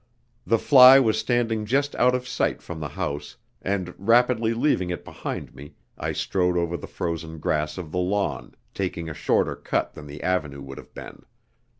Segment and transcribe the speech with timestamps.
[0.47, 5.05] The fly was standing just out of sight from the house, and rapidly leaving it
[5.05, 9.93] behind me I strode over the frozen grass of the lawn, taking a shorter cut
[9.93, 11.21] than the avenue would have been.